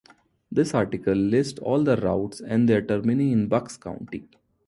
This 0.51 0.73
article 0.73 1.13
lists 1.13 1.59
all 1.59 1.83
the 1.83 1.95
routes 1.95 2.39
and 2.41 2.67
their 2.67 2.81
termini 2.81 3.31
in 3.31 3.47
Bucks 3.47 3.77
County. 3.77 4.27